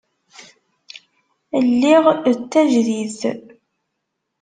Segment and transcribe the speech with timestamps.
[1.67, 3.21] Lliɣ d tajdidt.